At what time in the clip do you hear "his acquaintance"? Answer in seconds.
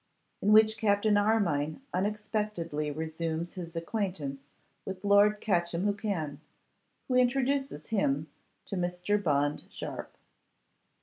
3.53-4.41